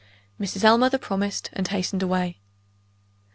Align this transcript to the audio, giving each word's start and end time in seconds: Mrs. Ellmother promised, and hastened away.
Mrs. 0.39 0.63
Ellmother 0.63 0.97
promised, 0.97 1.51
and 1.53 1.67
hastened 1.67 2.01
away. 2.01 2.39